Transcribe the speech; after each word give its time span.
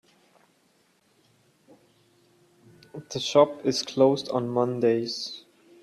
The 3.11 3.19
shop 3.19 3.63
is 3.67 3.83
closed 3.83 4.29
on 4.29 4.49
Mondays. 4.49 5.45